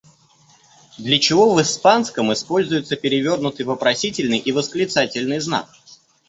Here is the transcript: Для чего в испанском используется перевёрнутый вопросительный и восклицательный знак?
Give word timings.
Для 0.97 1.19
чего 1.19 1.53
в 1.53 1.61
испанском 1.61 2.33
используется 2.33 2.95
перевёрнутый 2.95 3.67
вопросительный 3.67 4.39
и 4.39 4.51
восклицательный 4.51 5.39
знак? 5.39 5.69